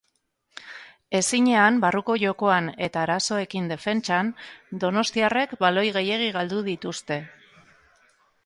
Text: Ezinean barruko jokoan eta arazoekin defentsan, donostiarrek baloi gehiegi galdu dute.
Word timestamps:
Ezinean 1.19 1.75
barruko 1.83 2.15
jokoan 2.23 2.71
eta 2.87 3.03
arazoekin 3.03 3.69
defentsan, 3.73 4.33
donostiarrek 4.85 5.57
baloi 5.67 5.87
gehiegi 5.99 6.33
galdu 6.39 6.65
dute. 6.73 7.21